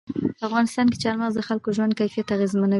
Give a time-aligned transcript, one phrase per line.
[0.37, 2.69] په افغانستان کې چار مغز د خلکو ژوند کیفیت اغېزمنوي.